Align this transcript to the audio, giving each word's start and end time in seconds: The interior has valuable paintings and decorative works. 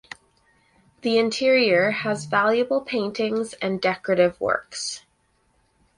The 1.01 1.19
interior 1.19 1.91
has 1.91 2.25
valuable 2.25 2.81
paintings 2.81 3.53
and 3.61 3.79
decorative 3.79 4.41
works. 4.41 5.05